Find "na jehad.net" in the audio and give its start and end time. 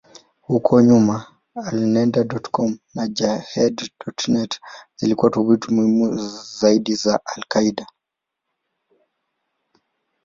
2.95-4.59